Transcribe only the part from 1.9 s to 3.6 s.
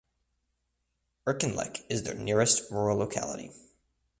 the nearest rural locality.